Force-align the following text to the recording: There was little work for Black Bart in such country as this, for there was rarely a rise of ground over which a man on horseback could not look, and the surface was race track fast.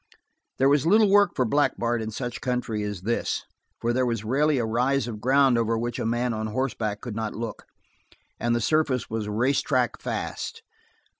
There 0.57 0.67
was 0.67 0.87
little 0.87 1.11
work 1.11 1.35
for 1.35 1.45
Black 1.45 1.77
Bart 1.77 2.01
in 2.01 2.09
such 2.09 2.41
country 2.41 2.81
as 2.81 3.01
this, 3.01 3.43
for 3.79 3.93
there 3.93 4.03
was 4.03 4.23
rarely 4.23 4.57
a 4.57 4.65
rise 4.65 5.07
of 5.07 5.21
ground 5.21 5.59
over 5.59 5.77
which 5.77 5.99
a 5.99 6.07
man 6.07 6.33
on 6.33 6.47
horseback 6.47 7.01
could 7.01 7.15
not 7.15 7.35
look, 7.35 7.65
and 8.39 8.55
the 8.55 8.61
surface 8.61 9.11
was 9.11 9.29
race 9.29 9.61
track 9.61 9.99
fast. 10.01 10.63